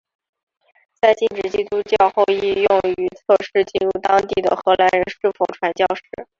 [0.99, 6.27] 在禁止基督教后亦用于测试进入当地的荷兰人是否传教士。